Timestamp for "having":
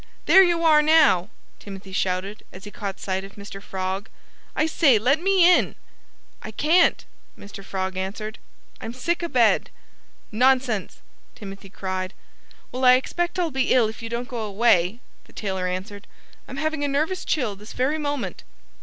16.57-16.83